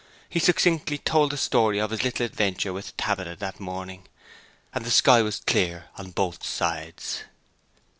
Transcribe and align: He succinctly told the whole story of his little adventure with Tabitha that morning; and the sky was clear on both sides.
He 0.27 0.39
succinctly 0.39 0.97
told 0.97 1.29
the 1.29 1.35
whole 1.35 1.37
story 1.37 1.77
of 1.79 1.91
his 1.91 2.03
little 2.03 2.25
adventure 2.25 2.73
with 2.73 2.97
Tabitha 2.97 3.35
that 3.35 3.59
morning; 3.59 4.07
and 4.73 4.83
the 4.83 4.89
sky 4.89 5.21
was 5.21 5.41
clear 5.45 5.89
on 5.95 6.09
both 6.09 6.43
sides. 6.43 7.21